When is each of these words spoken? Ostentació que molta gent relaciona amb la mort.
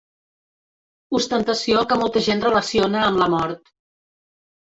Ostentació 1.19 1.83
que 1.91 1.97
molta 2.03 2.23
gent 2.29 2.41
relaciona 2.45 3.05
amb 3.11 3.21
la 3.25 3.29
mort. 3.35 3.71